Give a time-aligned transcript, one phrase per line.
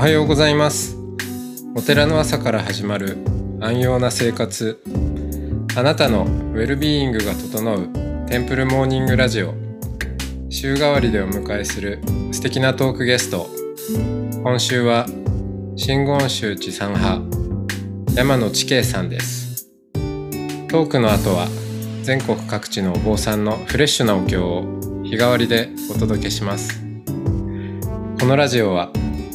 [0.00, 0.96] はようございます。
[1.74, 3.18] お寺の朝から始まる
[3.60, 4.82] 安養な生活。
[5.76, 9.52] あなたのウェルビーイングが整うテンプルモーニングラジオ。
[10.48, 12.00] 週替わりでお迎えする
[12.32, 13.50] 素敵なトークゲスト。
[14.42, 15.04] 今週は
[15.76, 17.20] 真言宗地産派
[18.14, 19.68] 山野地慶さんです。
[20.70, 21.46] トークの後は
[22.04, 24.62] 全国各地のお坊さんのフレッシュなお経を
[25.04, 26.80] 日替わりでお届けします。
[28.18, 28.90] このラジオは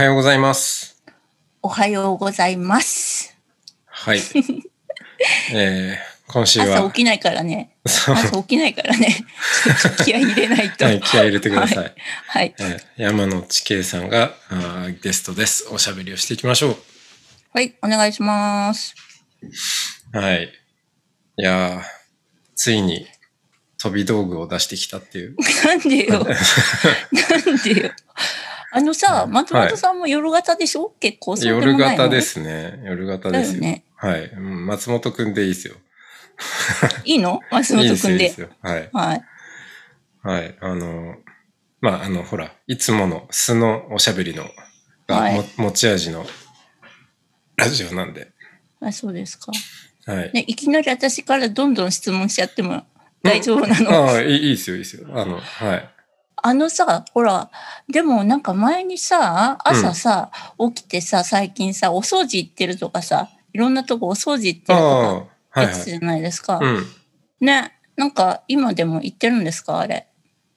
[0.00, 1.04] はようございます
[1.60, 3.36] おはようございます。
[3.84, 4.20] はい
[5.52, 7.76] えー、今週は朝起きないからね。
[7.84, 9.26] 朝起きないからね。
[10.02, 10.86] 気合い入れないと。
[10.86, 11.76] はい、気合い入れてください。
[11.78, 11.94] はい。
[12.28, 12.54] はい。
[12.60, 15.68] えー山野地慶さんがあーゲストです。
[15.70, 16.78] おしゃべりをしていきましょ
[17.52, 18.94] はい、お願いします。
[20.14, 20.18] う。
[20.18, 20.44] はい。
[20.44, 21.82] いやー、
[22.54, 23.06] ついに
[23.76, 25.36] 飛び道具を出してきたっていう。
[25.66, 26.24] なんでよ。
[26.24, 27.92] なんでよ。
[28.72, 32.04] あのさ、松本さんも夜型でしょ、結構そうで夜もないの？
[32.04, 32.20] 型で。
[32.22, 32.80] すね。
[32.84, 33.60] 夜型ですよ。
[33.60, 33.84] ね。
[33.96, 34.24] はい。
[34.26, 35.74] うん松本くんでいいですよ。
[37.04, 37.40] いいの？
[37.50, 38.12] 松本くんで。
[38.12, 38.48] いいですよ。
[38.62, 38.90] はい。
[38.92, 39.24] はい。
[40.22, 40.56] はい。
[40.60, 41.16] あの、
[41.80, 44.44] まあ、あの、ほら、いつもの素のおしゃべりの
[45.08, 46.26] が、はいも持ち味の
[47.56, 48.30] ラジオなんで。
[48.80, 49.50] あ、そうですか。
[50.06, 50.30] はい。
[50.32, 52.84] ね、いきなり私からどんどん質問しちゃっても
[53.22, 55.08] 大丈夫なの、ああ、いいいいですよ、いいですよ。
[55.12, 55.90] あの、はい。
[56.42, 57.50] あのさ、ほら、
[57.88, 60.30] でもなんか前にさ、朝さ、
[60.74, 65.74] 起きてさ、最近さ、お掃除行ってるとかさ、いろんなとこお掃除行ってあるとかいはい。
[65.74, 66.58] 言ってたじゃないですか。
[66.62, 66.86] うん。
[67.40, 70.06] ね、なんか今でも行ってるんですかあれ？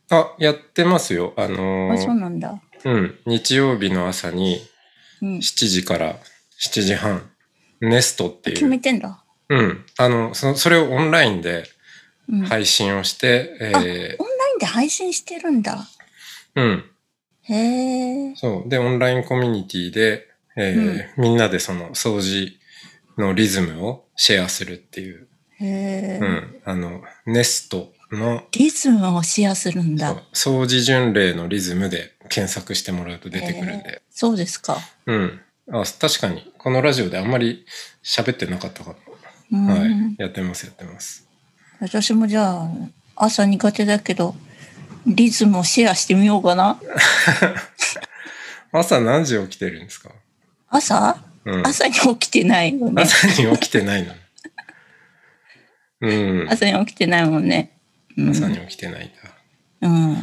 [0.09, 1.33] あ、やってますよ。
[1.37, 2.61] あのあ、そうーなんだ。
[2.85, 3.17] うん。
[3.25, 4.61] 日曜日の朝に
[5.21, 5.37] うん。
[5.37, 6.15] 7時から
[6.61, 7.29] 7時半、
[7.81, 8.69] ネストってい決う。
[8.69, 9.23] めてんだ。
[9.49, 9.85] うん。
[9.97, 11.63] あの、そそれをオンラインで
[12.47, 14.23] 配信をして、えイ
[14.55, 15.87] ンで配信してるんだ。
[16.55, 16.85] ーうん。
[17.43, 18.35] へえ。
[18.35, 18.69] そう。
[18.69, 22.59] で、オンラインコミュニティで、えーみんなでその掃除
[23.17, 25.27] のリズムをシェアするっていう、
[25.59, 26.61] へえ、うん。
[26.65, 30.15] あの、ネストのリズムをシェアするんだ。
[30.33, 34.01] 掃除巡礼のリズムで検索してもらうと出てくるんで。
[34.09, 34.77] そうですか。
[35.05, 35.41] うん。
[35.71, 37.65] あ、確かに、このラジオであんまり
[38.03, 38.95] 喋ってなかったか
[39.51, 39.73] うん、も。
[39.73, 40.15] はい。
[40.17, 41.27] やってます、やってます。
[41.79, 42.69] 私もじゃあ、
[43.15, 44.35] 朝苦手だけど、
[45.05, 46.79] リズムをシェアしてみようかな。
[48.71, 50.09] 朝何時起きてるんですか？
[50.69, 51.67] 朝、うん。
[51.67, 53.03] 朝に起きてないよね。
[53.03, 54.13] 朝に起きてないの。
[56.01, 56.47] うん。
[56.49, 57.71] 朝に起きてないもんね。
[58.17, 58.29] うん。
[58.31, 59.13] 朝に起きてないんだ。
[59.81, 60.13] うん。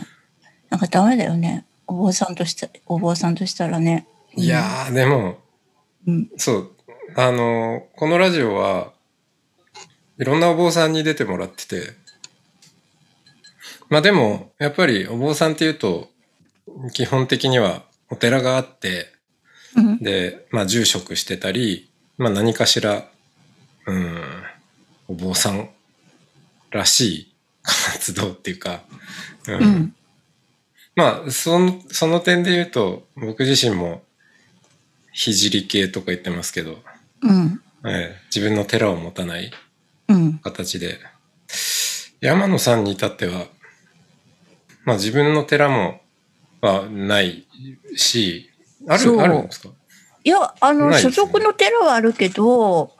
[0.71, 1.65] なんかダメだよね。
[1.87, 4.07] お坊さんとした、お坊さんとしたらね。
[4.37, 5.39] いやー、でも、
[6.07, 6.31] うん。
[6.37, 6.71] そう。
[7.17, 8.93] あの、このラジオは、
[10.19, 11.93] いろんなお坊さんに出てもらってて、
[13.91, 16.09] まあでも、やっぱりお坊さんっていうと、
[16.93, 19.13] 基本的にはお寺があって、
[19.77, 19.99] うん。
[19.99, 23.09] で、まあ住職してたり、まあ何かしら、
[23.87, 24.23] うん、
[25.09, 25.69] お坊さん
[26.71, 28.83] らしい 活動っていうか、
[29.49, 29.95] うんうん。
[30.95, 34.05] まあ、その、その点で言うと、僕自身も、
[35.15, 36.83] 聖系とか言ってますけど、
[37.23, 37.61] うん。
[37.87, 39.51] ええ自分の寺を持たない
[40.09, 40.39] うん。
[40.39, 40.99] 形で、
[42.21, 43.47] 山野さんに至っては、
[44.85, 46.01] まあ自分の寺も、
[46.61, 47.47] はない
[47.97, 48.51] し、
[48.87, 49.69] ある、あるんですか？
[50.25, 52.93] いや、あの、ね所属の寺はあるけど、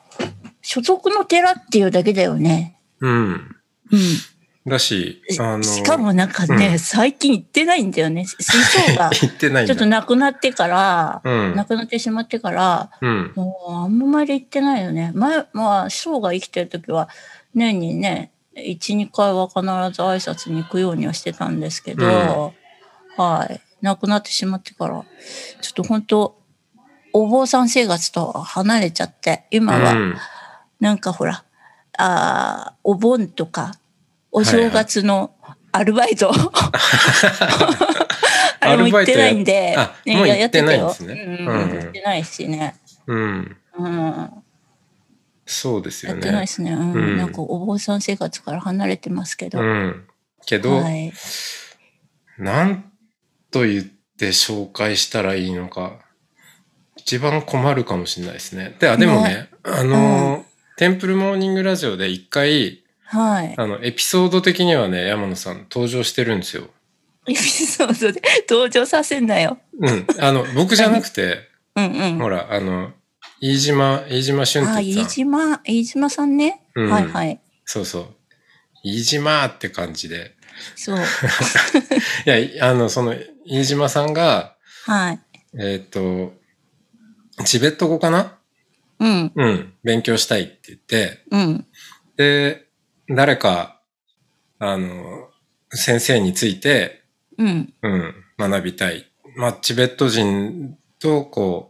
[0.63, 2.79] 所属の寺っていうだけだよね。
[3.01, 3.33] うん。
[3.33, 3.51] うん。
[4.67, 8.25] だし、あの、しかもなんかね、うん最近行ってないんだよね。
[8.27, 9.67] 師匠が 言ってない。
[9.67, 13.33] ちょっと亡くなってから、うん亡くなってしまってから、うん。
[13.35, 15.13] もうあんまり行ってないよね。
[15.15, 17.09] 前、まあ、師匠が生きてる時は、
[17.55, 18.33] 年にね、
[18.67, 22.55] 1、2回は必ず挨拶に行くようにはしてたんですけど、
[23.17, 23.61] はい。
[23.83, 25.05] 亡くなってしまってから、
[25.61, 26.37] ちょっと本当
[27.13, 30.17] お坊さん生活と離れちゃって、今は、うん
[30.81, 31.45] なんかほら、
[31.99, 33.73] あーお盆とか、
[34.33, 35.35] お正月の
[35.73, 36.33] アルバイト、
[38.61, 42.77] あれも行ってないんで、アルバイトやってないんやですねてたようんうんうん行ってないしね。
[43.07, 43.57] うん。
[43.79, 44.31] うん。
[45.51, 46.47] そうですよやってないでね。
[46.47, 46.73] すね。
[46.73, 46.93] うん。
[46.93, 49.61] うんなんかお坊さん生活から離れてますけど。
[49.61, 50.05] うん。
[50.47, 51.13] けど、はい。
[52.39, 52.91] なん
[53.51, 55.99] と言って紹介したらいいのか、
[56.97, 58.77] 一番困るかもしれないですね。
[58.79, 60.45] で、あ、でもね、あの、
[60.77, 63.55] テンプルモーニングラジオで一回、はい。
[63.57, 66.69] あの、エピソード的にはね、山野さん登場してるんですよ。
[67.27, 69.59] エピソードで登場させんなよ。
[69.81, 70.07] うん。
[70.21, 72.19] あの、僕じゃなくて、うんうん。
[72.19, 72.93] ほら、あの、
[73.41, 75.05] 飯島、飯島俊あ、飯。
[75.09, 76.63] 島、飯島さんね。
[76.75, 77.41] うんはいはい。
[77.65, 78.15] そうそう。
[78.85, 80.37] 飯島って感じで。
[80.77, 80.99] そう。
[82.27, 83.15] いや、あの、その、
[83.47, 85.21] 飯島さんが、はい。
[85.59, 86.35] えっ、と、
[87.45, 88.39] チベット語かな？
[88.99, 89.33] うん。
[89.35, 89.75] うん。
[89.83, 91.67] 勉強したいって言って、うん。
[92.17, 92.67] で、
[93.09, 93.81] 誰か、
[94.59, 95.31] あの、
[95.73, 97.05] 先生について、
[97.39, 97.73] うん。
[97.83, 99.11] うん、学びたい。
[99.37, 101.70] まあ、チベット人と、こ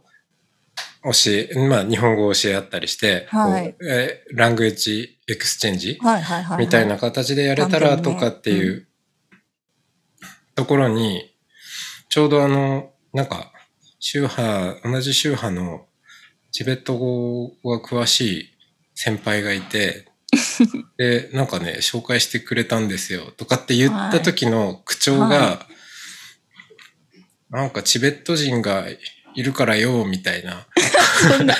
[1.03, 6.57] 教え、まあ、日本語を教え合ったりして、はいえーラングエッジエクスチェンジはいはいはい。
[6.59, 6.97] みたいな。
[6.97, 8.87] 形でやれたらとかっていう
[10.55, 11.23] ところに、
[12.09, 13.51] ちょうどあの、なんか、
[13.99, 15.85] 宗派、同じ宗派の
[16.51, 18.49] チベット語が詳しい
[18.93, 20.07] 先輩がいて、
[20.97, 25.67] で、なんかね、紹介してくれたんですよとかって言った時の口調が、は
[27.49, 28.85] なんかチベット人が
[29.35, 30.67] いるからよ、みたいな。
[31.37, 31.55] そんな、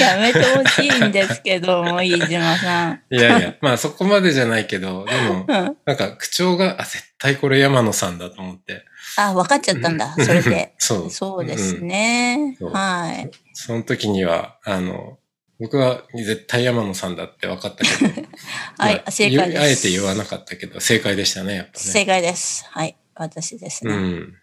[0.00, 3.00] やめてほしいんですけども、飯島さん。
[3.10, 5.76] いやいや、まあそこまでじゃないけど、でも、うん。
[5.84, 8.84] なんか口調が、あ、絶対これ山野さんだと思って。
[9.16, 10.74] あ、分かっちゃったんだ、それで。
[10.78, 11.10] そう。
[11.10, 12.56] そうですね。
[12.58, 13.30] そうはい。
[13.52, 15.18] その時には、あの、
[15.60, 18.22] 僕は絶対山野さんだって分かったけど、
[18.76, 21.78] はいまあ正解ですあえて言わなかったけど、正解でしたね、やっぱね。
[21.78, 22.66] 正解です。
[22.68, 22.96] はい。
[23.14, 23.94] 私ですね。
[23.94, 24.34] うん。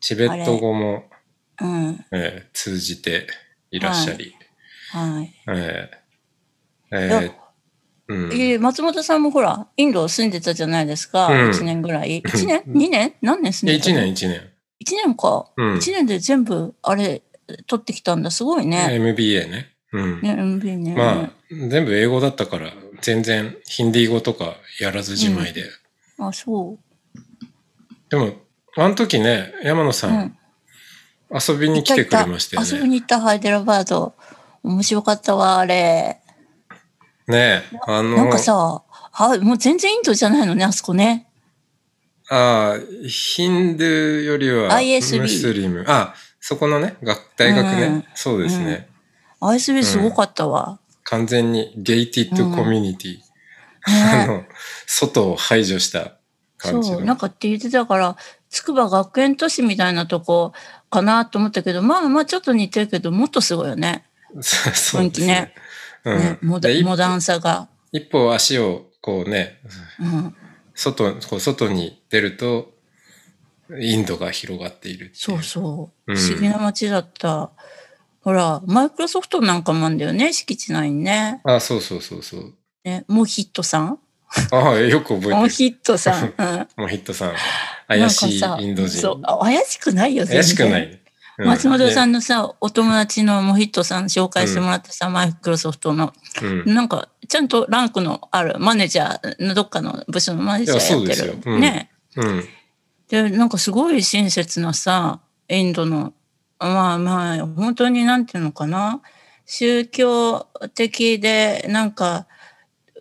[0.00, 1.04] チベット語も、
[1.60, 2.04] うん。
[2.12, 3.26] えー通じて
[3.70, 4.34] いらっしゃり、
[4.92, 5.34] はい。
[5.48, 7.32] えーいえやー
[8.10, 11.26] うん、えー松本さんもほら、インド住んでたじゃないですか。
[11.28, 12.22] うん1年ぐらい。
[12.26, 13.14] 1年 ?2 年？
[13.20, 14.40] 何年住んでた1の年1年。
[14.84, 15.50] 1年か。
[15.56, 17.22] うん1年で全部、あれ、
[17.66, 18.30] 取ってきたんだ。
[18.30, 18.88] すごいね。
[18.94, 19.72] MBA ね。
[19.92, 20.20] うん。
[20.22, 20.94] ね、MB ね。
[20.94, 22.72] まあ、全部英語だったから、
[23.02, 25.64] 全然ヒンディー語とかやらずじまいで。
[26.18, 26.78] あ、そ
[28.10, 28.32] でも、
[28.76, 30.12] あの時ね、山野さう。
[30.12, 30.37] ん、うん。
[31.30, 32.88] 遊びに来てくれましたよ遊びね。
[32.88, 34.14] に行ったハイデラバード。
[34.62, 36.20] 面白かったわ、あれ。
[37.26, 38.82] ねえ、あの、なんかさ、
[39.12, 41.26] あ、もう全然インドじゃないのね、あそこね。
[42.30, 45.84] ああ、ヒンドゥーよりは、ISB ムスリム。
[45.86, 47.82] あ、そこのね、学大学ね。
[47.82, 48.88] うんそうですね、
[49.40, 50.78] ISB すごかったわ。
[51.04, 53.18] 完全にゲイティッドコミュニティ。
[53.86, 54.44] あねの、
[54.86, 56.17] 外を排除した
[56.58, 57.06] 感じそう、の。
[57.06, 58.16] なんかって言ってたから、
[58.50, 60.52] 筑波学園都市みたいなとこ
[60.90, 64.04] かなと思ったけど、まあまあちょっと似てるけど、もっとすごいよね。
[64.40, 65.26] そうですね。
[65.26, 65.54] ね
[66.04, 67.68] うんねモダモダンさが。
[67.92, 69.60] 一歩足をこうね、
[70.00, 70.36] うん。
[70.74, 72.72] 外、こう外に出ると、
[73.80, 76.12] インドが広がっているそうそう。
[76.12, 77.50] うん不思議な街だった。
[78.22, 81.40] ほら、マイクロソフトなんかもあるんだよね、敷地内にね。
[81.44, 82.54] あ、そうそうそうそう。
[82.84, 83.98] ねモヒットさん
[84.50, 86.34] ああ、よく覚えてモヒットさん。
[86.36, 86.58] うん。
[86.58, 86.68] る。
[86.76, 87.34] モヒットさん。
[87.86, 89.00] 怪しいインド人。
[89.00, 90.42] そう、あ怪しくないよ、全然。
[90.42, 91.00] 怪しくない。
[91.38, 96.12] う松本さねんのさ、お友達のモヒットさん紹介してもらってさ、マイクロソフトの、
[96.42, 96.74] うん。
[96.74, 101.38] なんか、ちゃんとランクのあるマネージャーのどっかの部署のマネージャーやってる。
[101.44, 101.90] うんね。
[102.16, 102.44] うん。
[103.08, 106.12] で、なんかすごい親切なさ、インドの、
[106.58, 109.00] まあまあ、本当になんていうのかな、
[109.46, 112.26] 宗教的で、なんか、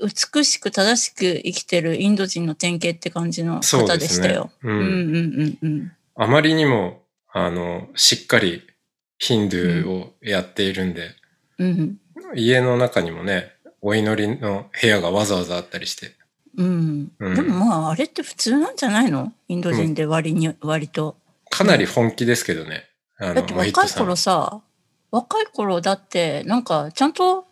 [0.02, 4.52] 美しく正しく生きてるインド人の典型って感じの方でしたよ。。
[4.64, 4.70] う。
[4.70, 5.92] うんんうんうんうん。
[6.16, 8.64] あまりにも、あの、しっかり
[9.18, 11.12] ヒンドゥーをやっているんで、
[11.58, 11.98] うん。
[12.36, 16.16] 家の中にもね、お祈りの部屋がわざわざあったりして。
[16.58, 17.12] うん。
[17.20, 19.34] うんでもまあ、あれって普通なんじゃないの？
[19.48, 21.16] インド人で割に、割と。
[21.50, 22.86] かなり本気ですけどね。
[23.18, 24.62] あのだって、若い頃さ、
[25.12, 27.48] 若い頃だって、なんか、ちゃんと、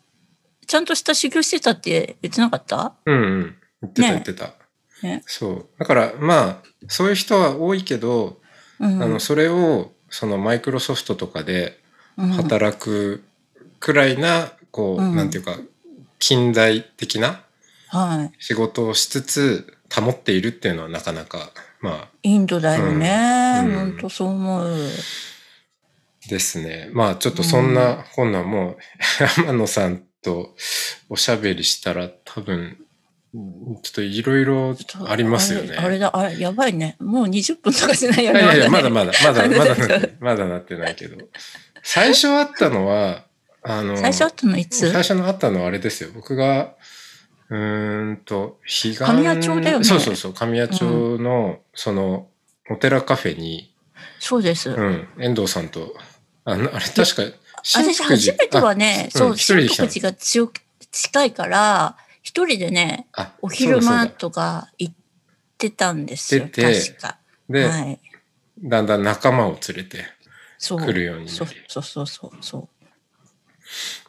[0.67, 2.93] ちゃんとした修行してたって言ってなかった？
[3.05, 3.55] うんうん。
[3.83, 4.53] 言ってたね言ってた。
[5.03, 5.65] ねそう。
[5.79, 8.39] だから、まあ、そういう人は多いけど、
[8.79, 9.01] うん。
[9.03, 11.79] あの、それを、そのマイクロソフトとかで
[12.17, 13.23] うん働く
[13.79, 15.57] くらいな、こう、うんなんていうか、
[16.19, 17.41] 近代的な
[17.89, 18.35] はい。
[18.39, 23.61] 仕事をしつつ、保っているっていうのはなかなか、まあ、インドだよね。
[23.65, 24.77] うん本当そう思う。
[26.27, 26.89] ですね。
[26.93, 28.77] まあ、ちょっとそんな、こんなんもう、
[29.45, 30.55] 山野さんと
[31.09, 32.77] おしゃべりしたら多分、
[33.33, 34.75] ちょっといろいろ
[35.07, 35.75] ありますよね。
[35.77, 36.97] あれだ、あれ、やばいね。
[36.99, 38.41] もう20分とかしないよね。
[38.41, 41.17] いやいや、まだねまだ、まだ、 まだまだなってないけど。
[41.83, 43.25] 最初会ったのは、
[43.61, 44.91] あの、最初会ったのいつ？
[44.91, 46.09] 最初の会ったのはあれですよ。
[46.13, 46.75] 僕が、
[47.49, 48.95] うーんと、彼岸。
[48.95, 50.85] 神谷町だよねそうそうそう、神谷町
[51.19, 52.27] の、その、
[52.69, 53.75] お寺カフェに、
[54.19, 54.71] そうです。
[54.71, 55.95] うん、遠藤さんと、
[56.45, 57.33] あの、あれ確か、新
[57.65, 64.93] 私初めてはね、そう、一人で福寺が強く近いから、一人でね、あお昼間とか行っ
[65.57, 66.43] てたんですよ。
[66.43, 67.17] 確か。
[67.49, 67.99] で、はい。
[68.63, 70.05] だんだん仲間を連れて
[70.57, 70.79] そう。
[70.79, 72.69] 来るようにそうそうそうそうそ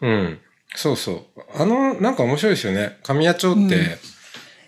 [0.00, 0.40] うん。
[0.74, 1.24] そうそう。
[1.54, 2.98] あの、なんか面白いですよね。
[3.02, 3.70] 神谷町って、うん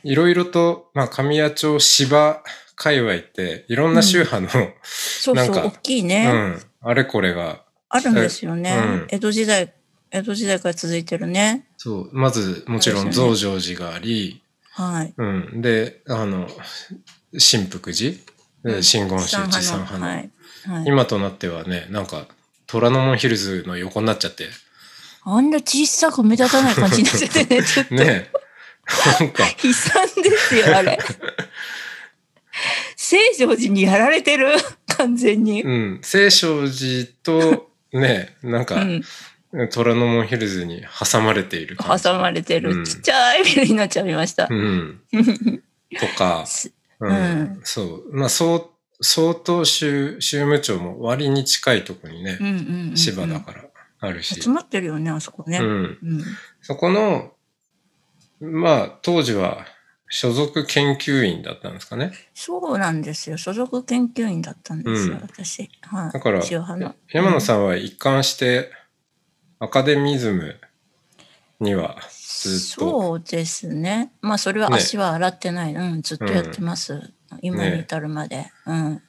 [0.05, 2.43] いろいろと、まあ、神谷町芝
[2.77, 4.75] 界隈って、いろんな宗派の、う。
[4.83, 9.73] そうそう、なんか大きいうん、ね、あれこれが、あるんですよね、うん江戸時代、
[10.11, 11.67] 江戸時代から続いてるね。
[11.77, 15.15] そう、まず、もちろん増上寺があり、はい。
[15.17, 15.61] うん。
[15.61, 16.49] で、あの、
[17.37, 18.17] 新福寺、
[18.65, 20.07] で真言宗三地三派の。
[20.07, 20.31] 派の、はい。
[20.81, 22.27] はい、今となってはね、なんか、
[22.67, 24.49] 虎ノ門ヒルズの横になっちゃって、
[25.25, 27.95] あんな小さく目立たない感じになっててね、 ちょっと。
[27.95, 28.31] ね
[29.21, 30.99] なんか、悲惨ですよ、あれ。
[32.97, 34.53] 聖常寺にやられてる、
[34.87, 35.63] 完全に。
[35.63, 39.03] うん、清少寺と、ね、なんか、うん。
[39.71, 42.05] 虎ノ門ヒルズに挟まれている感じ。
[42.05, 44.47] 挟まれてる、うんちっちゃいビルになっちゃいました。
[44.51, 45.01] うん。
[45.99, 46.45] とか、
[47.01, 48.17] うんうんそう。
[48.17, 52.39] まあ、そう、曹洞宗、宗務長も割に近いとこにね
[52.97, 53.65] 芝だから
[54.01, 54.51] あるし集。
[54.51, 55.59] まってるよね、あそこね。
[55.59, 55.83] ううん。
[56.19, 56.25] ん。
[56.61, 57.33] そこの、
[58.41, 59.67] まあ、当時は
[60.11, 62.13] 所属研究員だったんですかね？
[62.35, 63.37] そうなんですよ。
[63.37, 65.71] 所属研究員だったんですよ、うん私。
[65.83, 66.13] はい。
[66.13, 66.43] だから。
[66.43, 68.71] 山野さんは一貫して、
[69.59, 70.59] アカデミズム
[71.61, 71.97] には
[72.43, 74.13] ずっと、そうですね。
[74.21, 75.75] まあ、それはね足は洗ってない。
[75.75, 77.13] うん、ずっとやってます。
[77.43, 78.47] 今に至るまで。
[78.67, 79.03] うん。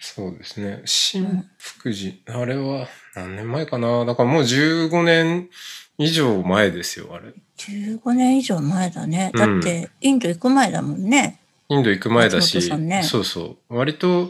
[0.00, 0.82] そうですね。
[0.84, 4.04] 新福寺、あれは何年前かな？
[4.04, 5.50] だからもう15年
[5.98, 7.34] 以上前ですよ、あれ。
[7.58, 9.30] 15年以上前だね。
[9.34, 11.40] うんだって、インド行く前だもんね。
[11.68, 13.76] インド行く前だし、ねそうそう。
[13.76, 14.28] 割と、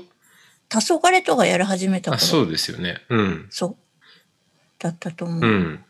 [0.68, 2.26] 黄昏とかやり始めたあ、頃。
[2.26, 2.96] そうですよね。
[3.08, 3.46] うん。
[3.50, 3.76] そう。
[4.78, 5.38] だったと思う。
[5.38, 5.62] ううん。
[5.74, 5.84] ん。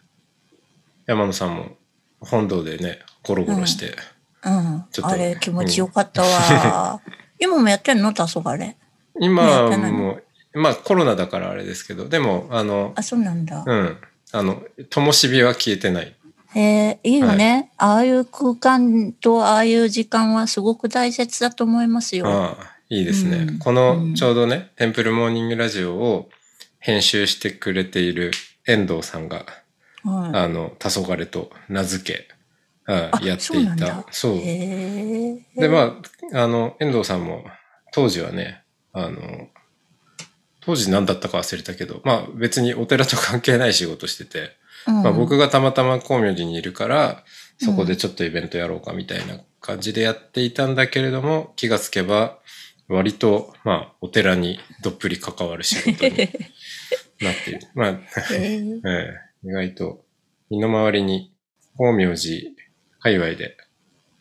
[1.07, 1.77] 山野さんも
[2.21, 3.97] 本堂でね、ゴロゴロして。
[4.43, 7.01] ちょっとあれ気持ちよかったわ。
[7.39, 8.13] 今もやってんの？
[8.13, 8.75] 黄昏。
[9.21, 10.21] 今も、
[10.55, 13.65] まあコロナだからあれですけど、でも、あの、あ、そうなんだ。
[13.67, 13.97] うん。
[14.33, 16.15] あの、灯火は消えてない。
[16.59, 22.27] へえ、いいよね、ああいう空間とああいう時間はすごく大切だと思いますよ。
[22.27, 23.37] ああ、いいですね。
[23.37, 23.77] うんこうん
[24.11, 26.29] の、ちょうどね、テンプルモーニングラジオを
[26.81, 28.33] 編集してくれている
[28.67, 29.47] 遠藤さんが、
[30.03, 32.29] はいあの、黄昏と名付け、
[32.93, 34.05] ああやっていた。
[34.11, 34.37] そう。
[34.39, 35.61] へえ。
[35.61, 36.01] で、ま
[36.35, 37.45] あ、あの、遠藤さんも、
[37.93, 39.49] 当時はね、あの、
[40.61, 47.25] 当時何だったか忘れたけど、まあ別にお寺と関係ない仕事してて、うんまあ僕がたまたま光明寺にいるから、
[47.59, 52.39] そこでちょっとイベントやろうかみたいな感じでやっていたんだけれども、気がつけば、
[52.89, 56.17] 割と、まあ、お寺にどっぷり関わる仕事に
[57.21, 57.61] なっている。
[57.75, 57.99] まあ、へ
[58.33, 58.81] ええ
[59.45, 60.05] え意外と、
[60.49, 61.33] 身の回りに、
[61.77, 62.51] 光明寺
[63.01, 63.57] 界隈で、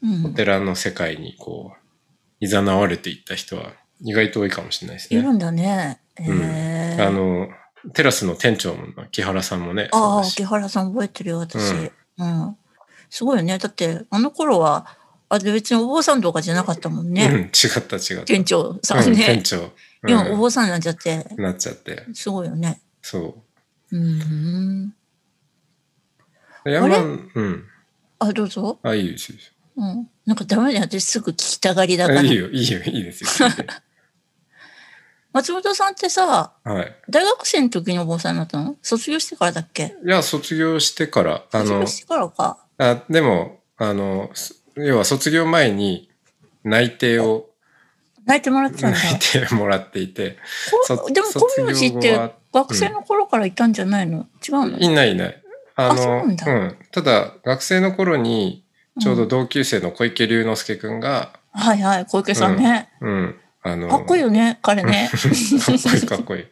[0.03, 3.73] うんお寺の世界にこう、誘われていった人は
[4.03, 5.19] 意外と多いかもしれないですね。
[5.19, 5.99] いるんだね。
[6.19, 6.97] へうんえ。
[6.99, 7.47] あの、
[7.93, 11.59] テラスの店長の木原さんもね、ああ、木原さん覚えてるよ、私。
[11.73, 12.57] ううんん。
[13.09, 13.57] すごいよね。
[13.57, 14.87] だって、あの頃は、
[15.29, 17.51] あれ別にお坊さんとかじゃなかったもんうん、ね。
[17.53, 18.25] 違った違った。
[18.25, 19.43] 店長さうんん、ね店。
[19.43, 19.57] 長。
[19.57, 19.71] うん
[20.09, 22.05] 今、お坊さんになっちゃって、なっちゃって。
[22.13, 22.79] すごいよね。
[23.01, 23.43] そ
[23.91, 23.97] う。
[23.97, 24.93] うん。
[26.65, 27.63] 山うん。
[28.19, 28.79] あ、どうぞ。
[28.83, 29.33] あ、いいです。
[29.75, 30.07] うん。
[30.25, 30.85] なんかダメだよ。
[30.85, 32.35] 私すぐ聞きたがりだからあいい。
[32.35, 33.49] よ、いいよ、いいですよ。
[35.37, 36.95] 松本さんってさ、はい。
[37.09, 38.75] 大学生の時にお坊さんになったの？
[38.81, 39.95] 卒業してからだっけ？
[40.03, 42.57] いや、卒業してから、あの卒業、してからか。
[42.79, 46.09] あでも、あの、す要は卒業前に
[46.63, 47.49] 内定を、
[48.25, 48.97] 泣いてもらってたんだ。
[49.13, 50.37] 内定もらっていて、
[51.13, 54.79] でも、卒小名字って学生の頃からいたんじゃないの、違うの？
[54.79, 55.43] いないいない。
[55.75, 56.35] ああそうん。
[56.91, 58.65] ただ、学生の頃に、
[58.99, 62.89] ちょうど同級生の小池龍之介くんが、はいはい、小池さんね。
[63.01, 65.09] うん、あの、かっこいいよね、彼ね。
[65.13, 65.17] か
[65.73, 66.45] っこいいかっこいい。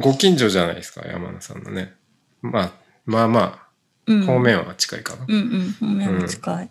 [0.00, 1.94] ご近所じゃないですか、山野さんのね。
[2.42, 2.72] まあ、
[3.04, 3.62] まあま
[4.06, 4.22] うん。
[4.22, 5.24] あ、方面は近いかな。
[5.26, 6.70] うんうん、方面も近い。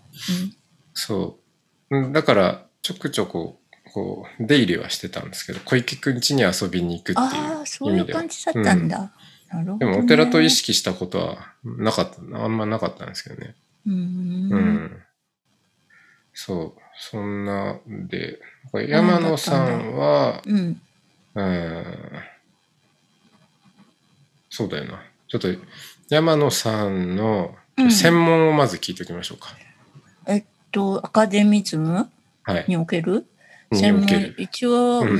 [0.93, 1.39] そ
[1.89, 1.97] う。
[1.97, 3.31] うんだから、ちょくちょく、
[3.91, 8.05] こう、出入りはしてたんですけど、小池くん家に遊びに行くってああ、そういう。
[8.11, 9.11] 感じだったんだ。
[9.51, 9.93] なるほど、ね。
[9.93, 13.55] でも、お寺と意識したことはなかった、あんまなかったんですけどね。
[13.85, 14.51] うーん。
[14.51, 15.03] うん。
[16.33, 16.81] そう。
[16.97, 18.07] そんなん
[18.79, 20.81] で、山野さんは、うん。
[21.35, 21.85] うん、
[24.49, 25.03] そうだよな。
[25.27, 25.47] ちょっと、
[26.09, 29.49] 山野さんのうん専門をまず聞いておきましょうか。
[30.27, 32.09] えっと、アカデミズム
[32.43, 32.65] はい。
[32.67, 33.25] における？
[33.71, 34.07] に専門。
[34.37, 35.19] 一応、ううんー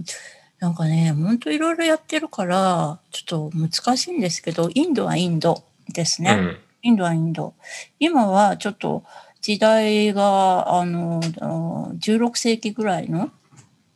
[0.00, 0.04] ん、
[0.60, 6.32] なんかね、ほんといろいろやってるから、ちょっと難しいんですけど、インドはインドですね。
[6.32, 6.58] うん。
[6.82, 7.54] インドはインド。
[7.98, 9.02] 今はちょっと
[9.40, 13.30] 時代が、あの、あ16世紀ぐらいの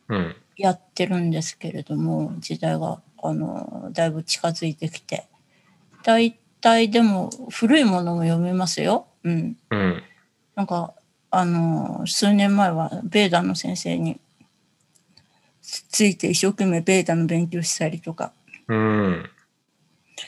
[0.08, 0.36] うん。
[0.56, 5.26] やってるんですけれども、時代が、あの、だいぶ近づいてきて。
[6.02, 9.06] 大体でも古いものも読めますよ。
[9.24, 9.56] うん。
[9.70, 10.02] うん。
[10.54, 10.94] なんか、
[11.30, 14.20] あの、数年前はベーダの先生に
[15.60, 18.32] つついて一生懸命ベーダの勉強したりとか。
[18.68, 19.30] うん。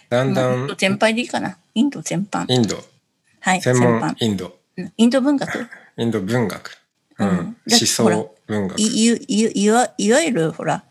[0.08, 1.58] だんだんまあインド、全般でいいかな。
[1.74, 2.46] インド全般。
[2.48, 2.76] インド、
[3.40, 4.00] はい、専全般。
[4.00, 4.52] 門インド、うん
[4.96, 5.68] インド文学？
[5.96, 6.78] インド文学、
[7.18, 7.28] うん。
[7.28, 7.36] うん。
[7.36, 8.78] 思想文学。
[8.78, 10.84] いいいいわいわゆるほら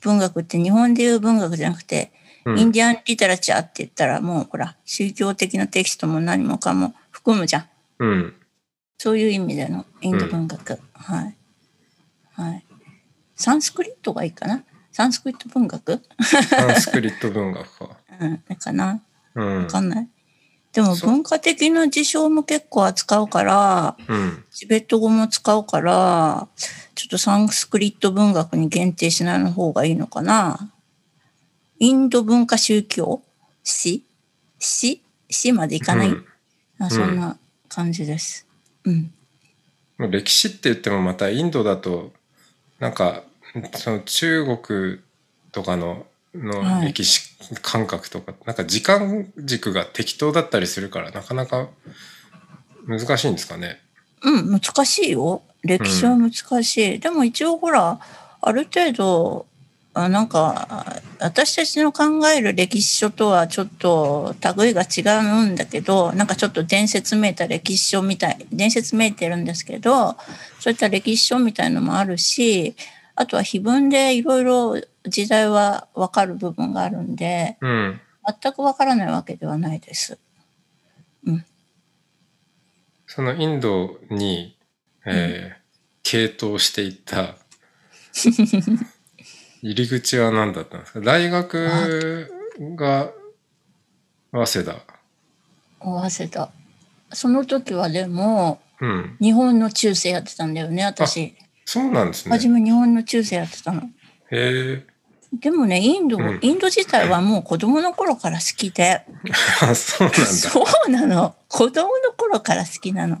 [0.00, 2.12] 文学って日本でいう文学じゃなくて、
[2.44, 2.58] うん。
[2.58, 7.68] インディアンリテラチャーって言ったらもうほら宗教的なテキストも何もかも含むじゃん。
[7.98, 8.34] うん。
[8.98, 11.36] そういう意味でのインド文学、はい。
[12.34, 12.64] はい。
[13.34, 14.62] サンスクリットがいいかな？
[14.92, 16.00] サンスクリット文学？
[16.20, 17.96] サンスクリット文学か。
[18.20, 18.38] うん。
[18.56, 19.02] かな。
[19.34, 19.62] うん。
[19.64, 19.66] わ。
[19.66, 20.08] かんない？
[20.72, 24.44] でも文化的な事象も結構扱うからうん。
[24.50, 26.48] チベット語も使うから、
[26.94, 30.72] ちょっとサンスクリット文学に限定しないの方がいいのかな。
[31.78, 33.22] インド文化宗教？
[33.64, 34.04] 史
[34.58, 36.26] 史史までいかない、うん
[36.78, 37.38] あそんな
[37.68, 38.46] 感じです。
[38.84, 39.12] うん。
[39.98, 42.12] もう歴史って言ってもまたインドだと
[42.80, 43.22] なんか
[43.74, 44.98] その中国
[45.52, 51.68] とかのはいの歴史感覚とか、なんか時間軸が適当だったりするからなかなか
[52.86, 53.80] 難しいんですかね。
[54.22, 55.42] うん、難しいよ。
[55.62, 56.32] 歴史は難
[56.64, 56.98] しい。
[56.98, 58.00] でも一応ほら、
[58.40, 59.46] ある程度、
[59.94, 65.02] あなんか、あ私たちの考える歴史書とはちょっと類が違
[65.44, 70.16] うんだけど、なんかちょっと伝説めいた歴史書みたい、伝説めいてるんですけど、
[70.60, 72.74] そういった歴史書みたいのもあるし、
[73.14, 78.00] あとは碑文でいろいろ時代はわかる部分があるんで、うん。
[78.42, 80.18] 全くわからないわけではないです。
[83.06, 84.56] そのインドに、
[85.04, 85.62] えー
[86.04, 87.36] 傾倒していった
[89.62, 91.00] 入り口は何だったんですか？
[91.00, 92.28] 大学
[92.76, 93.12] が
[94.32, 94.84] 早稲田。
[95.80, 96.52] 早稲田。
[97.12, 99.16] その時はでも、うん。
[99.20, 101.36] 日本の中世やってたんだよね、私。
[101.64, 102.32] そうなんですね。
[102.32, 103.82] 初め日本の中世やってたの。
[103.82, 103.86] へ
[104.32, 104.86] え。
[105.32, 109.04] でもね、インド、うんインド自体はもう子供の頃から好きで、
[109.62, 110.26] あ、そうなんだ。
[110.26, 111.34] そうなの。
[111.48, 113.18] 子供の頃から好きなの。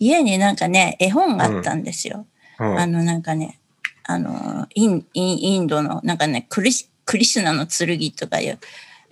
[0.00, 2.26] 家になんかね、絵本があったんですよ。
[2.58, 3.60] うんあのなんかね、
[4.02, 8.58] あの、イン、インドの、なんかね、クリシクリシュナの剣とかいう、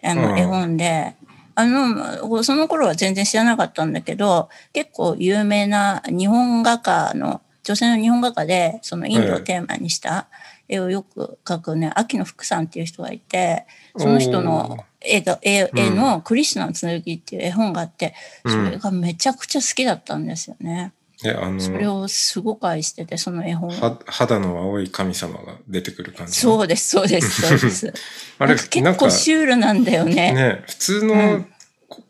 [0.02, 1.14] あうんの、絵本で、
[1.54, 10.28] あの、その頃は全然知らなかったんだけど、結構有名な日本画家の、女性の日本画家で、そのインドをテーマにした
[10.68, 18.14] 絵をよく描くね、秋野福さんっていう人がいて、その人の絵が、絵絵のクリシュナの剣っていう絵本があって、
[18.46, 20.92] それがめちゃくちゃ好きだったんですよね。
[21.24, 23.72] え、あそれの、をすごく愛してて、その絵本を。
[23.72, 26.34] は肌の青い神様が出てくる感じ。
[26.34, 27.92] そうです、そうです、そうです。
[28.38, 30.32] あれ結構、シュールなんだよね。
[30.32, 31.46] ね、普通の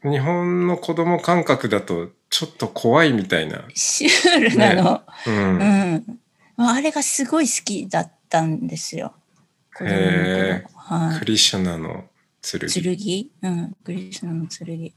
[0.02, 3.64] 日本の子供感覚だと、ちょっと怖いみたいな。
[3.74, 5.02] シュールなの。
[5.26, 5.30] う。
[5.30, 5.58] うん
[5.94, 6.20] ん。
[6.56, 9.14] まああれがすごい好きだったんですよ。
[9.74, 10.70] 子供のへ頃。
[10.74, 12.04] はクリシュナの
[12.42, 12.60] 剣。
[12.68, 13.30] い。
[13.42, 13.52] 剣？
[13.52, 13.76] うん。
[13.84, 14.92] クリシュナの剣。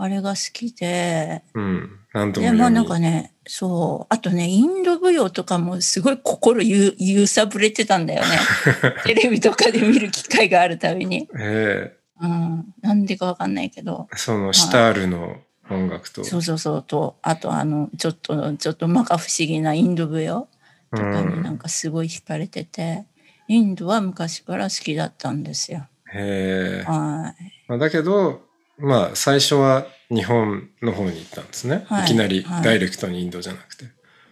[0.00, 1.98] あれが好きで、うん。
[2.12, 4.14] 何度もで、まあ読みなんかね、そう。
[4.14, 8.38] あとね、インド舞踊とかもすごい心ゆ揺さぶれてたんだよね。
[9.04, 11.28] テレビとかで見る機会があるたびに。
[11.36, 12.74] えうん。
[12.80, 14.08] なんでかわかんないけど。
[14.12, 15.36] えそのシタールの
[15.68, 16.22] 音楽と。
[16.24, 20.48] そうそうそうと、あとあの、ちょっと、ちょっと摩訶不思議なインド舞踊
[20.90, 23.06] とかになんかすごい惹かれてて、
[23.48, 25.86] インドは昔から好きだったんですよ。
[26.12, 26.84] へえ。
[26.84, 27.52] はい。
[27.68, 28.42] まあだけど、
[28.78, 31.84] まあ最初は日本の方に行ったんですね。
[31.86, 33.86] はいいきなりはいダイレクトにインドじゃなくて。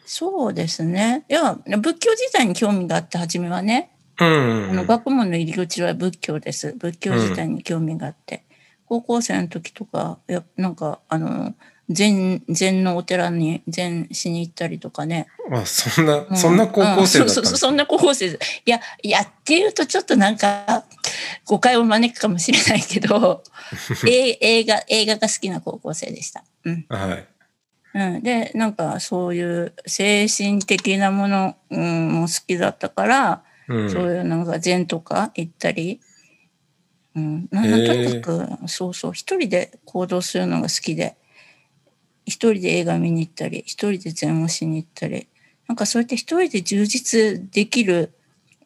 [0.05, 1.25] そうですね。
[1.29, 3.93] いや、仏教自体に興味があって、初めはね。
[4.21, 6.75] うんうんあの、学問の入り口は仏教です。
[6.79, 8.45] 仏教自体に興味があって。
[8.87, 11.55] 高校生の時とか、いや、なんか、あの、
[11.89, 15.29] 禅、禅のお寺に禅しに行ったりとかね。
[15.53, 18.27] あ、そんな、うんそんな高校生だったんうんそうそうそんな高校生。
[18.27, 18.31] い
[18.67, 20.85] や、いやっていうとちょっとなんか、
[21.45, 23.45] 誤解を招くかもしれないけど、
[24.09, 26.45] え映画、映画が好きな高校生でした。
[26.65, 26.87] うん。
[26.89, 27.27] はい。
[27.95, 33.91] うん、で、なんかそういう精神的なもの、うん、も好きだったから、うん。
[33.91, 36.01] そういうなんか禅とか行ったり、
[37.15, 41.17] うん、なへとーにかく、そうそう、一人で行動するのが好きで、
[42.27, 45.27] 一人で映画見に行ったり、一人で禅をしに行ったり、
[45.67, 48.13] なんかそうやって一人で充実できる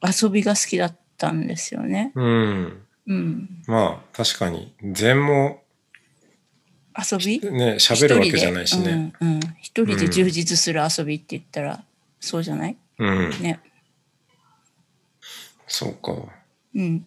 [0.02, 2.12] 遊びが好きだっったんですよね。
[2.14, 2.82] うん。
[3.06, 3.62] うん。
[3.66, 5.62] まあ、確かに、禅も
[6.96, 7.40] 遊び？
[7.40, 9.12] ね、喋るわけじゃないしね。
[9.20, 9.40] うん、うん。
[9.60, 11.84] 一人で充実する遊びって言ったら、
[12.20, 12.76] そうじゃない？
[12.98, 13.30] うん。
[13.42, 13.60] ね。
[15.66, 16.16] そうか。
[16.74, 17.06] うん。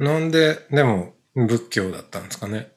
[0.00, 2.72] なんで、でも、仏教だったんですかね。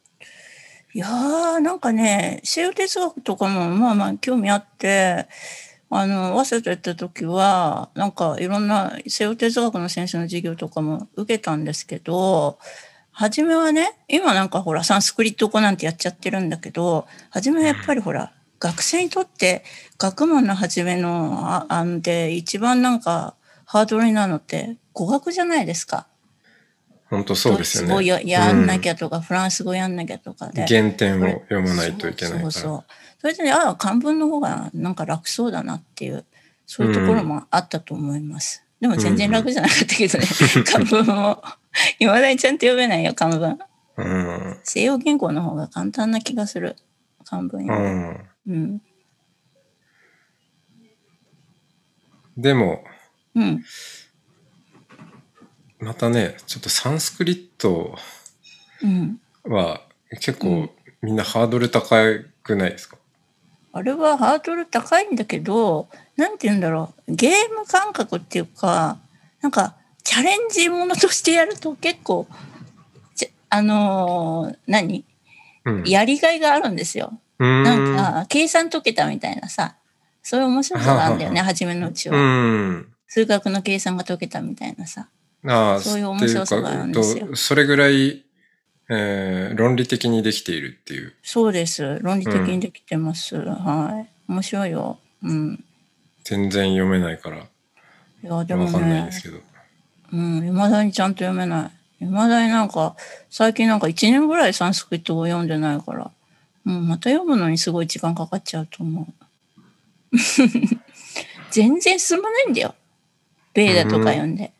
[1.00, 5.28] いやー、なんかね、西洋哲学とかもまあまあ興味あって、
[5.90, 12.60] あの、早稲田行った時は、なんかいろんな西洋哲学の先生の授業とかも受けたんですけど、
[13.12, 19.64] 初めはね、今なんかほら、サンスクリット語なんてやっちゃってるんだけど、初めはやっぱりほら、学生にとって
[19.98, 26.08] 学問の初めのああんで一番なんかハードルになるのって語学じゃないですか。
[27.10, 27.94] 本当そうですよね。
[27.94, 30.66] ドイツ語ややんなきゃ、ゃとか、フランス語やんなきゃとかで。
[30.68, 32.52] 原点を読まないといけないから。
[32.52, 32.84] そうそう
[33.20, 36.26] それでね、ああ、漢文の方がなんか楽そうだなっていう、
[36.66, 38.64] そういうところもあったと思います。
[38.80, 40.26] でも全然楽じゃなかったけどね、
[40.66, 41.44] 漢文も。
[42.00, 43.60] いまだにちゃんと読めないよ、漢文。
[43.98, 44.58] うん。
[44.64, 46.78] 西洋言語の方が簡単な気がする。
[47.26, 48.30] 漢文よん。
[48.48, 48.82] うん。
[52.38, 52.84] でも、
[53.36, 53.64] うん。
[55.80, 57.98] またね、ちょっとサンスクリット
[58.84, 59.20] うん。
[59.44, 59.82] は
[60.22, 60.70] 結う構ん
[61.02, 61.96] みんなハードル高
[62.44, 62.98] くないですか、
[63.72, 65.88] あれはハードル高いんだけど、
[66.18, 68.98] なんて言うんだろう、ゲーム感覚っていうか、
[69.42, 72.28] なんか、チャレンジものとしてやると結構、
[73.16, 75.06] ちあのー何？
[75.66, 75.84] うん。
[75.86, 77.14] やりがいがあるんですよ。
[77.42, 79.76] んなんか、計算解けたみたいなさ、
[80.24, 82.20] そういう面白さがあるんだよね、は初めのうちうは。
[82.20, 82.88] ん。
[83.08, 85.08] 数学の計算が解けたみたいなさ。
[85.46, 88.24] ああ、そういう面白さがあるんですよそれぐらい、
[88.90, 91.14] えー論理的にできているっていう。
[91.22, 92.00] そうです。
[92.02, 93.36] 論理的にできてます。
[93.38, 94.32] はい。
[94.32, 95.00] 面白いよ。
[95.24, 95.64] うん。
[96.24, 97.42] 全然読めないから、い
[98.24, 99.40] や、でもわかんないねです、けど。
[100.12, 101.72] うん、未だにちゃんと読めない。
[102.00, 102.96] 未だになんか、
[103.30, 106.12] 最近なんか1年ぐらいサンスクリット語読んでないから、
[106.66, 110.18] うん、また読むのにすごい時間かかっちゃうと思う。
[111.52, 112.76] 全然進まないんだよ。
[113.54, 114.52] ベーダとか読んで。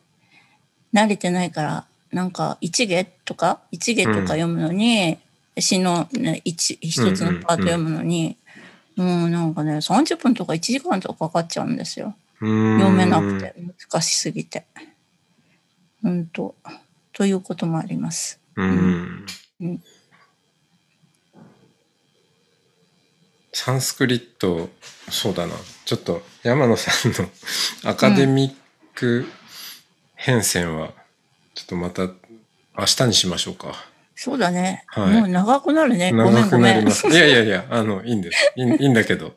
[0.92, 5.18] 慣れてないから、なんか一下とか、一下とか読むのに、
[5.58, 8.36] 詩の、ね、一一つのパート読むのに、
[8.96, 12.14] もうなんかね、30分とか1時間とかかかっちゃうんですよ。
[12.40, 13.54] 読読めなくて
[13.90, 14.66] 難しすぎて。
[16.02, 16.54] うんと、
[17.12, 18.40] ということもあります。
[18.56, 19.26] うん。
[19.60, 19.82] うん
[23.52, 24.70] サンスクリット、
[25.10, 25.54] そうだな。
[25.84, 27.28] ちょっと山野さんの
[27.90, 28.54] アカデミッ
[28.94, 29.26] ク
[30.22, 30.92] 変遷は、
[31.54, 33.74] ちょっとまた明日にしましょうか。
[34.14, 34.84] そうだね。
[34.88, 36.12] はいもう長くなるね。
[36.12, 36.58] 長く。
[36.58, 37.08] なります。
[37.08, 38.52] いやいやいや、あの、いいんです。
[38.54, 39.32] いいいいんだけど。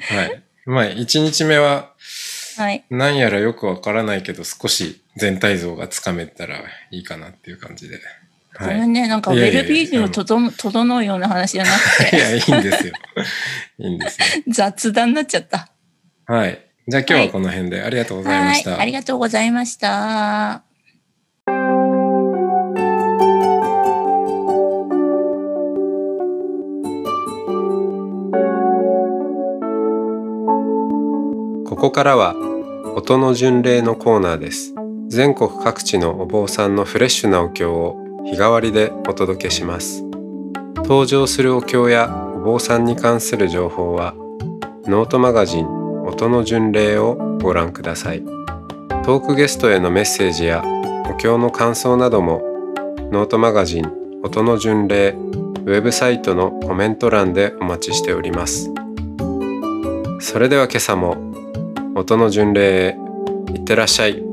[0.00, 0.42] はい。
[0.66, 1.92] まあ、1日目は、
[2.56, 2.84] はい。
[2.90, 6.56] 何やらよくわからないけど、少し全体像がつかめたら
[6.90, 8.00] いいかなっていう感じで。
[8.54, 8.74] はい。
[8.74, 9.06] ごめんね。
[9.06, 12.92] なんかウェルビーイングとと整うような話じゃなくいて、や、いいんですよ。
[13.78, 14.26] いいんですよ。
[14.52, 15.70] 雑談になっちゃった。
[16.26, 16.58] はい。
[16.86, 18.70] じゃあ今日はこの辺でありがとうございました。
[18.72, 18.80] はい。
[18.80, 20.62] ありがとうございました。
[31.66, 32.34] ここからは
[32.96, 34.74] 音の巡礼のコーナーです。
[35.08, 40.02] 全国各地のお坊さんのフレッシュなお経を日替わりでお届けします。
[40.76, 44.12] 登場するお経やお坊さんに関する情報は
[44.84, 45.83] ノートマガジン
[46.14, 48.24] 音の巡礼をご覧ください。
[49.04, 50.62] トークゲストへのメッセージや
[51.10, 52.40] お経の感想なども
[53.10, 58.72] ノートマガジン音の巡礼ウェブサイトのコメント欄でお待ちしております。
[60.20, 61.16] それでは今朝も
[61.96, 62.96] 音の巡礼へ
[63.52, 64.23] いってらっしゃい。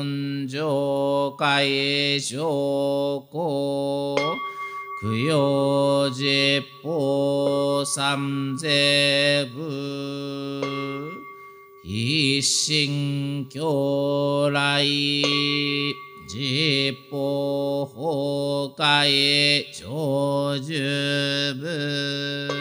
[0.00, 2.40] 知恵か年々凡情上海上
[3.20, 4.16] 皇
[5.00, 10.60] 供養十法三世部
[11.82, 14.84] 一心教来
[16.28, 20.74] 十法法界長寿
[21.60, 22.60] 部。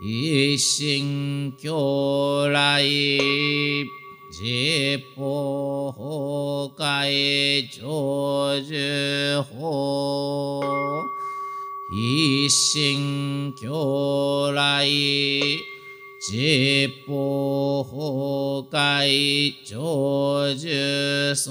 [0.00, 2.84] 一心教来
[4.40, 5.98] 十法法
[6.78, 7.82] 界長
[8.62, 9.50] 寿法
[11.90, 14.86] 一心教来
[16.20, 21.44] 十法法界長寿僧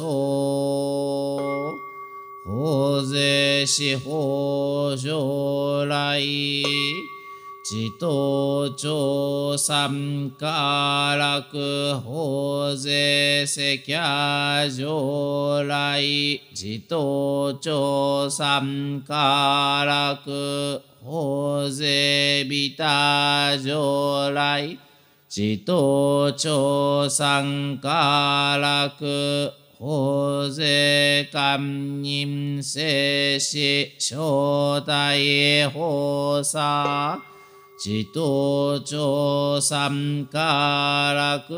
[2.45, 6.21] 法税司法将来
[7.69, 16.01] 自東町三家楽法税赤夜上来
[16.56, 24.80] 自東町三家楽法税ビタ上来
[25.27, 37.21] 自東町三家楽法税官人聖子正体法さ
[37.80, 41.54] 自東町三家楽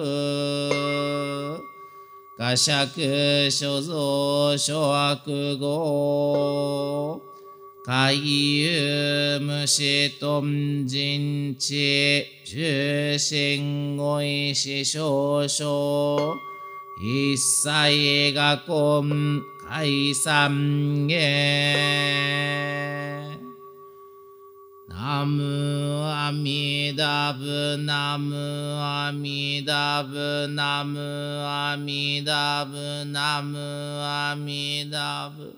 [2.38, 7.22] 河釈所蔵諸悪語
[7.86, 16.36] 海遊無視頓人知重心語意思少々
[17.02, 22.99] 一切が根解散へ
[25.02, 31.00] ナムアミダブナムアミダブナム
[31.48, 35.56] アミダブナムアミダブ。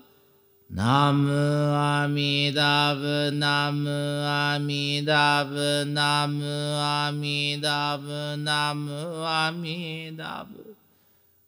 [0.70, 3.90] ナムアミダブナム
[4.24, 6.44] アミダブナム
[6.78, 10.71] アミダブナムアミダブ。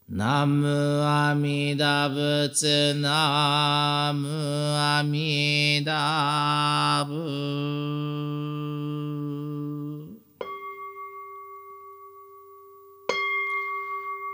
[0.06, 4.28] ナムアミダ仏ナム
[4.76, 7.14] アミダ仏。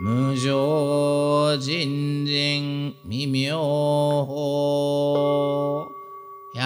[0.03, 3.57] 無常人人未妙
[4.27, 5.20] 法。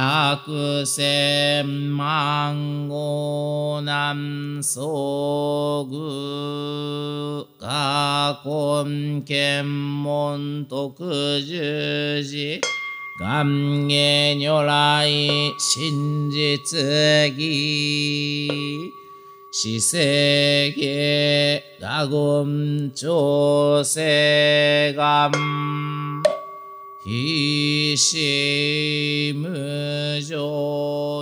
[0.06, 12.60] 百千万号南総具が根検門徳十字
[13.18, 15.08] 願下如来
[15.58, 16.78] 真実
[17.38, 18.92] 義。
[19.52, 25.93] 死生下羅言調整願。
[27.04, 30.38] 非心無常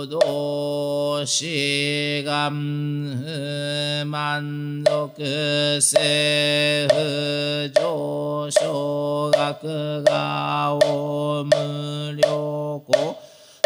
[0.07, 13.22] 道志願不満足性不上昇学がお無量故。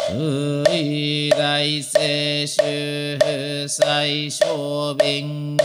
[0.10, 2.64] 不意大聖主
[3.20, 5.58] 婦最小便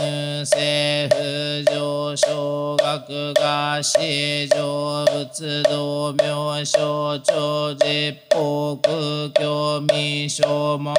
[0.43, 10.93] 政府上昇学が市上仏道明省長実法空興味正門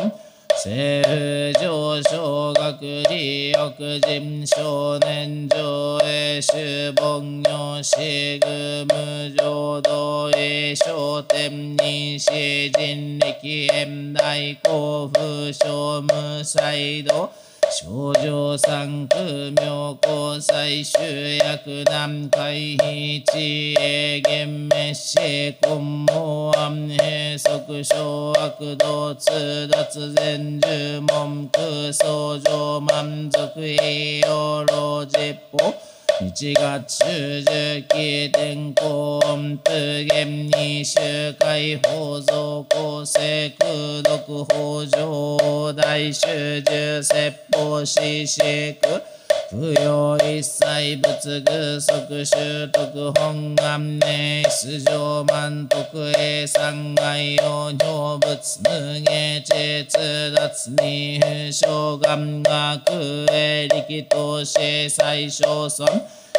[0.65, 17.31] 政府上昇学時欲人少年上へ修盆女子具無浄土へ商店人子人力縁大交付商無祭道
[17.77, 19.17] 症状三苦
[19.57, 21.01] 妙高最終
[21.39, 25.19] 薬南海非知恵厳滅死
[25.61, 35.84] 根毛安閉塞小悪道通脱全十文空相乗満足栄養老実法
[36.21, 39.73] 1月中十期天候音符
[40.07, 41.01] 厳に周
[41.41, 49.03] 回法蔵構成空読法上大修十説法四四空
[49.51, 65.87] 不要一切仏具即習得本願名出上満徳栄三害用尿仏無下実脱に不正願学栄力投資最小尊。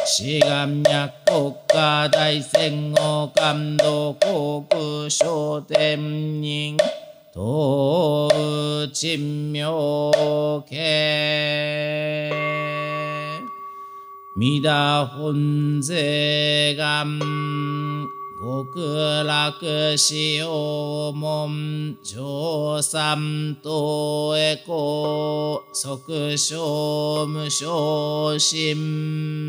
[0.04, 5.98] 志願脈国家大戦後感動航空商店
[6.40, 6.76] 人
[7.34, 12.85] 東珍妙家
[14.38, 17.18] 弥陀本税願
[18.38, 29.46] 極楽使用門上三等へこ即小無昇進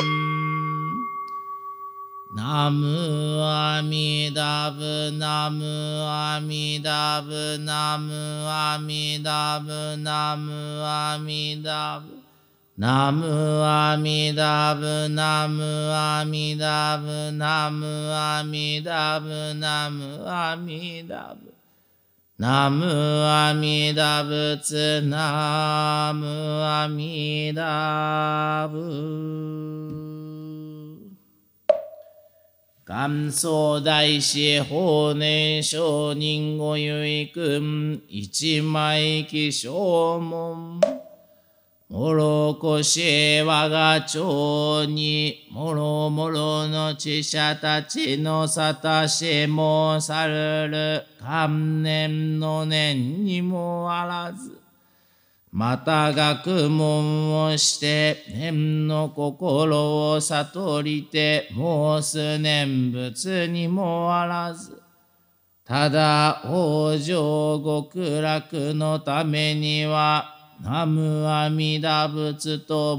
[2.34, 8.14] ナムアミダブナムアミダブナム
[8.48, 12.17] アミダブナムアミダブ
[12.78, 13.26] ナム
[13.66, 21.52] アミダブナムアミダブナムアミダブナムアミダブ。
[22.38, 26.28] ナムアミダ仏ナム
[26.64, 29.98] アミダブ。
[32.86, 40.80] 元祖大師法年上人ご結君一枚記証門
[41.90, 51.04] もろこし我が町にもろもろの知者たちのさたしもさるる。
[51.22, 54.60] 観念の念にもあらず。
[55.54, 64.82] また学問をして念の心を悟りて申す念仏にもあらず。
[65.64, 72.98] ただ往生極楽のためには南無阿弥陀仏と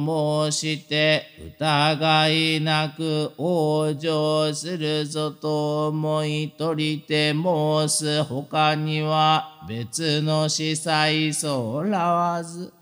[0.50, 1.24] 申して
[1.58, 12.72] 疑いなく往生するぞと思い取りて申す他には別の司祭そらわず。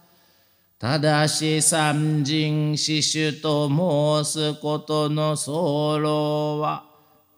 [0.79, 3.71] ただし三人死守と
[4.25, 6.85] 申すことの候は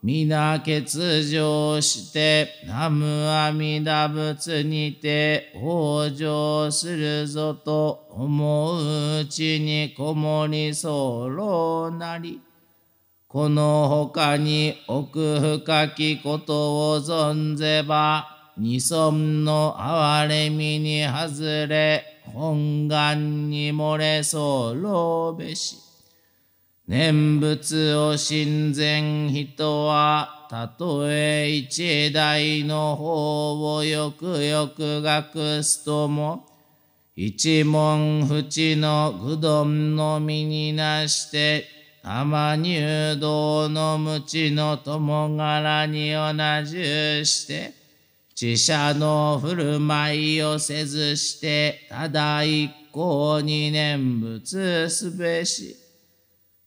[0.01, 0.85] 皆欠
[1.29, 12.41] 場して南無阿弥陀仏にて往生するぞと思ううちにこもり候なり
[13.27, 25.88] この他に奥深きことを存ぜば二尊の憐れみに外れ本願に漏れ候べし。
[26.89, 36.47] 念仏を親善人は、たとえ一代の方をよくよく学すとも、
[37.15, 41.67] 一文淵の愚鈍の身になして、
[42.03, 46.33] 天入道の無知の友柄に同
[46.65, 47.75] じして、
[48.35, 55.88] 知者の振る舞いをせずして、ただ一向に念仏すべし。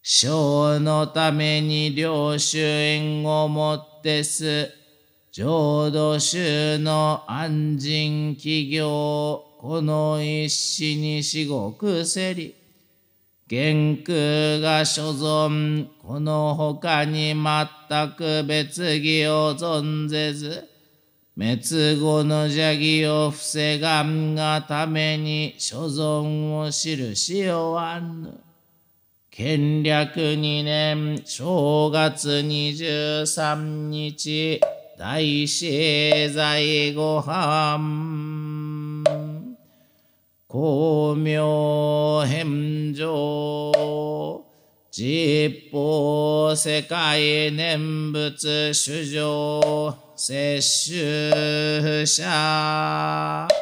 [0.04, 4.74] 小のために領主縁をもってす、
[5.32, 12.56] 浄土宗の安心企業、この一死に至極せり、
[13.48, 20.68] 元空が所存、この他に全く別義を存ぜず、
[21.38, 28.51] 滅後の邪義を防がんがために所存を記しおわぬ。
[29.44, 34.60] 権略二年正月二十三日
[35.00, 36.62] 大聖在
[36.94, 39.04] ご飯。
[40.46, 43.72] 光明返上。
[44.92, 53.61] 実法世界念仏主上摂取者。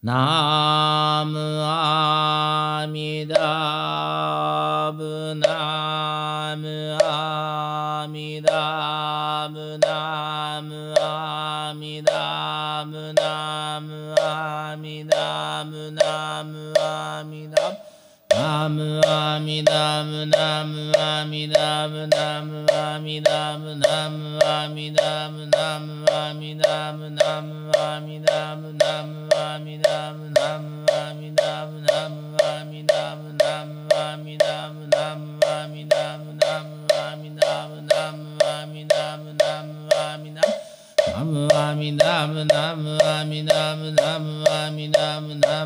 [0.00, 17.87] ナムアミダブナムアミダブナムアミダブナムアミダブナムアミダブ。
[18.48, 32.08] ナムアミダブナムアミダブナムアミダブナムアミダブナムアミダブナムアミダブナムアミダブナムアミダブナ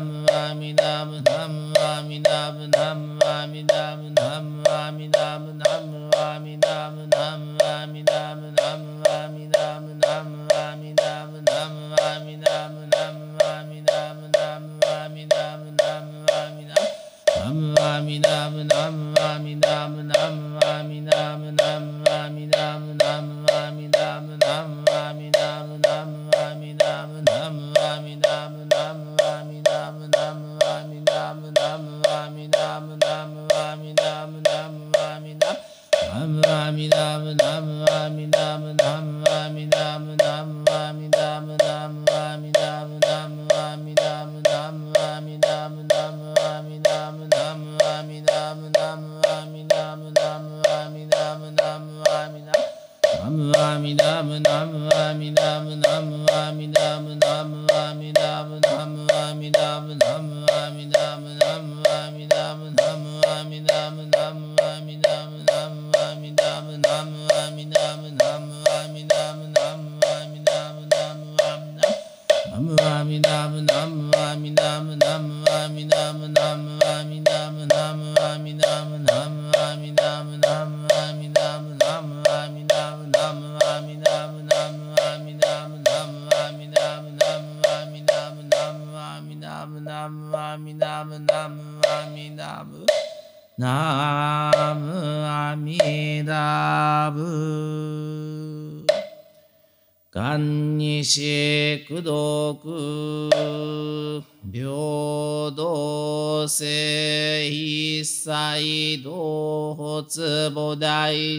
[0.01, 1.62] ムアミダブナ
[2.13, 7.41] mi nam nam ma mi nam nam ma mi nam nam ma mi nam nam
[7.57, 12.75] ma mi nam nam ma mi nam nam ma mi nam nam ma mi nam
[12.77, 16.85] nam ma mi nam nam ma mi nam nam ma mi nam
[17.35, 20.35] nam ma mi nam nam ma mi nam nam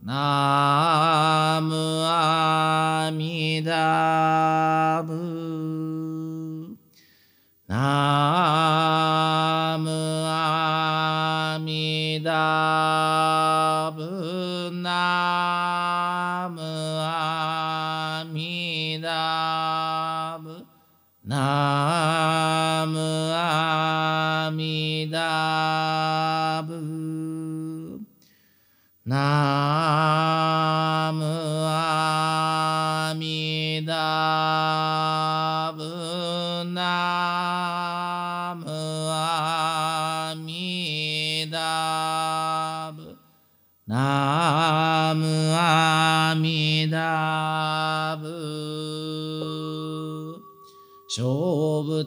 [0.00, 1.74] ナム
[2.04, 5.37] アミダブ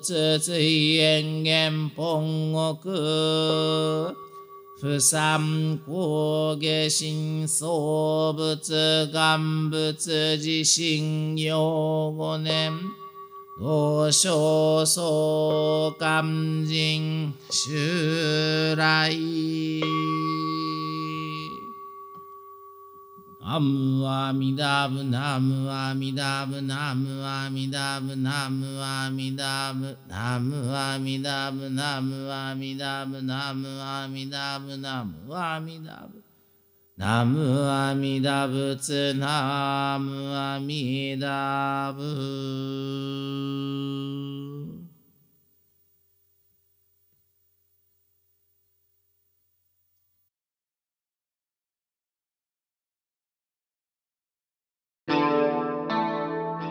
[0.01, 4.15] 小仏追縁元本国
[4.79, 12.73] 不三高下心創仏願仏自身用五年
[13.59, 19.11] 同小相関人襲来
[23.51, 36.23] ナムアミダブナムアミダブナムアミダブナムアミダブナムアミダブナムアミダブナムアミダブナムアミダブ
[36.95, 42.01] ナムアミダブツナムアミダブ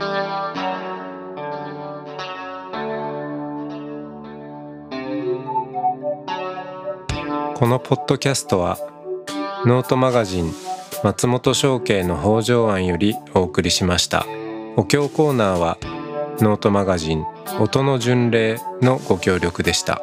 [0.00, 0.06] こ
[7.66, 8.78] のポッドキャストは
[9.66, 10.54] ノートマガジン
[11.04, 14.24] 松本商家の北条庵よりお送りしました。
[14.76, 15.76] お経コーナーは
[16.40, 17.26] ノートマガジン
[17.58, 20.00] 音の巡礼のご協力でした。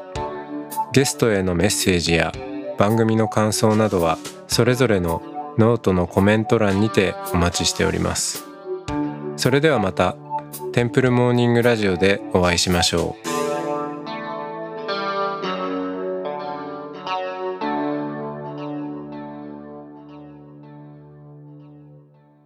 [0.93, 2.31] ゲストへのメッセージや
[2.77, 5.23] 番組の感想などはそれぞれの
[5.57, 8.46] ノートのコメント欄にてお待ちしております。
[9.38, 10.15] それではまた
[10.73, 13.26] テンプルモーニングラジオでお会いしましょう。